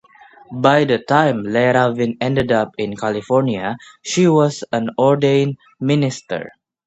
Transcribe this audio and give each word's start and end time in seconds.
By 0.55 0.85
the 0.85 0.97
time 0.97 1.43
Le 1.43 1.71
Ravin 1.73 2.17
ended 2.19 2.51
up 2.51 2.73
in 2.79 2.95
California 2.95 3.77
she 4.01 4.27
was 4.27 4.63
an 4.71 4.89
ordained 4.97 5.57
minister. 5.79 6.53